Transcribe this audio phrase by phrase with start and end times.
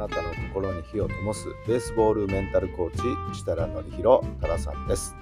[0.00, 3.02] なたの心に火を灯すベースボールメンタルコーチ
[3.38, 5.14] 設楽範弘太良さんです。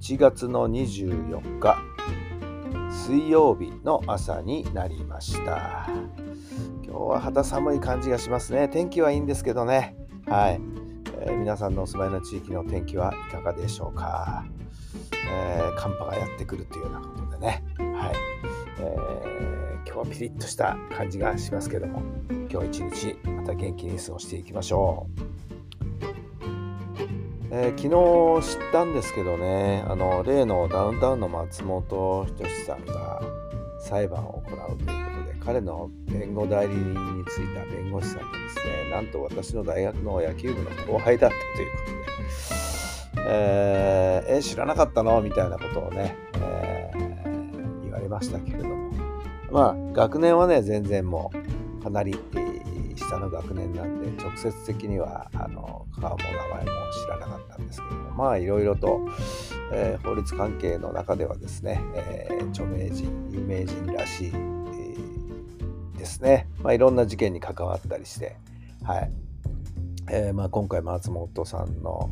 [0.00, 1.78] 1月の24日
[2.90, 5.86] 水曜日の朝になりました。
[6.82, 8.70] 今日は肌寒い感じがしますね。
[8.70, 9.94] 天気はいいんですけどね。
[10.26, 10.60] はい、
[11.20, 14.46] えー皆さんのお住まいの地域の天気はいかがでしょうか、
[15.30, 17.62] えー寒波がやってくるというようなことでね。
[17.76, 18.12] はい、
[18.78, 22.39] えー今日はピリッとした感じがしますけども。
[22.52, 25.20] 今日一日また元気に過ごしていきましょう、
[27.52, 27.82] えー昨
[28.42, 33.20] 日知ったんですけどねあの例のダウンタウンの松本人志さんが
[33.80, 41.78] 裁判を行うということで彼の弁護代理人についた弁護士さんがですねなんと私の大学の野球部の後輩だったというこ
[43.16, 48.90] とで、えーえ知らなかったのみたいなことをね、えー言われましたけれども。
[49.50, 51.32] まあ学年はね全然も
[51.80, 52.39] うかなり、えー
[53.00, 56.70] 下の学年なんで直接的にはあの顔も名前も
[57.04, 59.00] 知らなかったんですけどもまあいろいろと、
[59.72, 66.48] えー法律関係の中ではですね、えー著名人有名人らしい、えーですね。
[66.62, 68.36] まあいろんな事件に関わったりして
[68.84, 69.12] はい、
[70.12, 72.10] えーまあ、今回松本さんの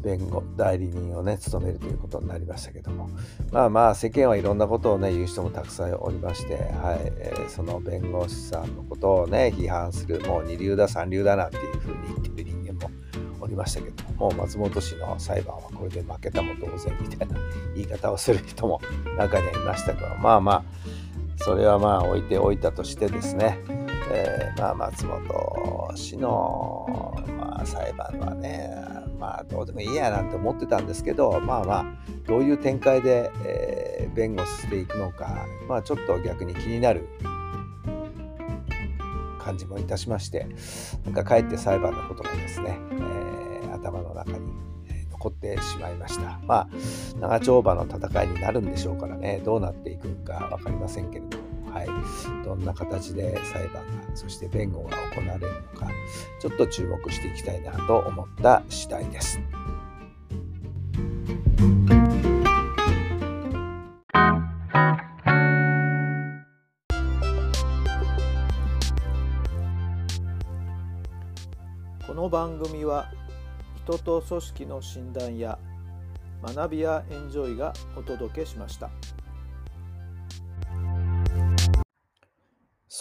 [0.00, 3.08] 弁護代理人をね務めるということになりましたけども。
[3.50, 6.58] まあまあ世間はいろんなことをね言う人もたくさんおりまして、は
[6.94, 12.90] いえーその弁護士さんのことをね批判するもう二流だ三流だなんていうふうに言ってる人間も
[13.40, 17.36] おりましたけどもう松本氏の裁判はこれで負けたも同然みたいな
[17.74, 18.80] 言い方をする人も
[19.18, 20.64] 中にはいましたけどまあまあ
[21.38, 23.58] それはまあ置いておいたとしてですね、
[24.12, 28.70] えーまあ松本氏の、まあ、裁判はね
[29.18, 31.84] まあどうでもいいやなんて思ってたんですけどまあまあ
[32.26, 37.08] どういう展開で、えー弁護していくのかまあちょっと逆に気になる
[39.38, 40.46] 感じもいたしまして
[41.06, 44.38] なんかかえって裁判のことがですね、えー頭の中に
[44.88, 46.38] えー残ってしまいました。
[46.46, 46.68] まあ
[47.20, 51.41] 長丁場の戦いになるんでしょうからねどうなっていくか分かりませんけれども。
[51.72, 53.82] はいどんな形で裁判が
[54.14, 55.88] そして弁護が行われるのか
[56.40, 59.40] ちょっと注目していきたいなと思った次第です。
[72.06, 73.10] この番組は
[73.84, 75.58] 人と組織の診断や
[76.42, 78.90] 学びやエンジョイがお届けしました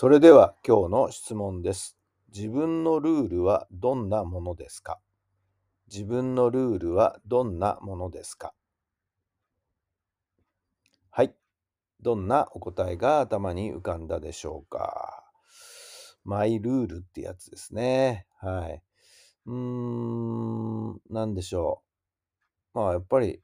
[0.01, 1.95] それでは今日の質問です。
[2.34, 5.00] 自分のルールはどんなものですか？
[5.94, 8.56] 自分のルールはどんなものですか？
[11.11, 11.35] はい。
[12.01, 15.23] どんなお答えが頭に浮かんだでしょうか？
[16.23, 18.25] マイルールってやつですね。
[18.40, 18.81] はい。
[19.45, 21.84] うーん、なんでしょ
[22.73, 22.79] う。
[22.79, 23.40] まあ、やっぱり、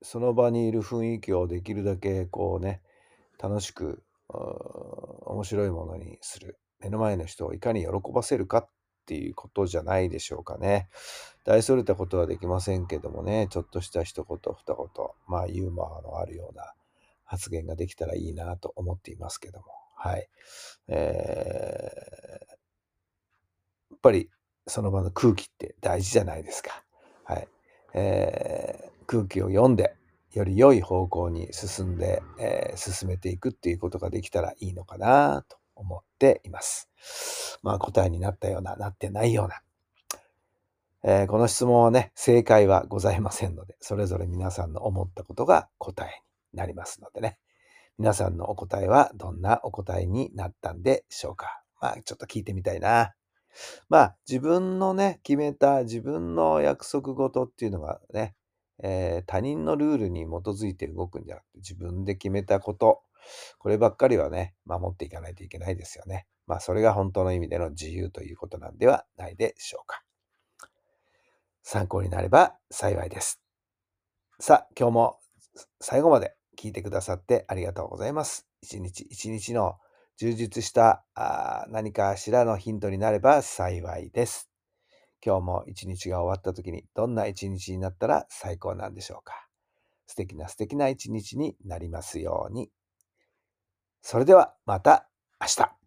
[0.00, 2.80] その場にいる雰囲気をできるだけ、こうね、
[3.42, 6.58] 楽しく、面白いものにする。
[6.78, 8.68] 目の前の人をいかに喜ばせるかっ
[9.06, 10.88] ていうことじゃないでしょうかね。
[11.44, 14.88] 大それたことはできませんけどもね、ちょっとした一言、二言、
[15.26, 16.72] まあ、ユーモアのあるような
[17.24, 19.66] 発言ができたらいいなと思っていますけども。
[19.96, 20.28] はい。
[20.88, 22.52] えー
[23.90, 24.30] やっぱり
[24.66, 26.82] その場の空気って大事じゃないですか。
[27.22, 27.48] はい。
[27.94, 29.94] えー空気を読んで、
[30.32, 36.88] より良い方向に進んで、えー進めていくっていうことができたらいいのかなと思っています。
[37.62, 39.62] まあ答えになったような、なってないような。
[41.04, 47.38] えーこの質問はね、正解はございませんので、それぞれ皆さんの思ったことが答えになりますのでね。
[47.98, 51.62] 皆さんのお答えはどんなお答えになったんでしょうか。
[51.80, 53.12] まあちょっと聞いてみたいな。
[53.88, 58.34] まあ自分のね、決めた自分の約束事っていうのがね、
[58.82, 63.02] えー他人のルールに基づいて動くんじゃなくて自分で決めたこと、
[63.58, 66.26] こればっかりはね、守っていかないといけないですよね。
[66.46, 70.02] まあそれが本当の意味での自由ということなんではないでしょうか。
[71.62, 73.40] 参考になれば幸いです。
[74.40, 75.20] さあ、今日も
[75.80, 78.46] 最後まで聞いてくださってありがとうございます。
[78.60, 79.76] 一日一日の
[80.16, 84.51] 充実したあ何かしらのヒントになれば幸いです。
[85.24, 89.46] 今日も一日が終わった時にどんな一日になったら最高なんでしょうか？
[90.06, 92.70] 素敵な素敵な一日になりますように。
[94.02, 95.08] それではまた
[95.40, 95.81] 明日。